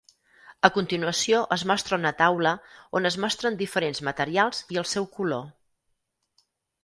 [0.67, 2.53] A continuació es mostra una taula
[3.01, 5.45] on es mostren diferents materials i el seu color.